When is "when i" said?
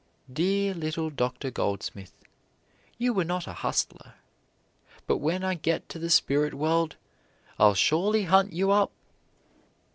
5.17-5.53